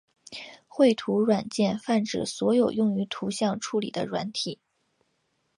[0.67, 4.59] 绘图软件泛指所有用于图像处理的软体。